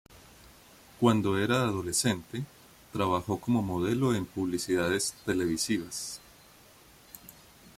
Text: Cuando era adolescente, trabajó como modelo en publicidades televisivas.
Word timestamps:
Cuando 0.99 1.37
era 1.37 1.57
adolescente, 1.57 2.41
trabajó 2.91 3.39
como 3.39 3.61
modelo 3.61 4.15
en 4.15 4.25
publicidades 4.25 5.13
televisivas. 5.27 6.19